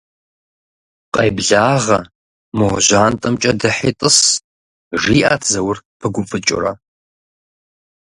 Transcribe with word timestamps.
Къеблагъэ, 1.13 1.99
мо 2.57 2.67
жьантӏэмкӏэ 2.85 3.51
дыхьи 3.59 3.91
тӏыс,- 3.99 4.17
жиӏэт 5.01 5.41
Заур 5.51 5.77
пыгуфӏыкӏыурэ. 5.99 6.71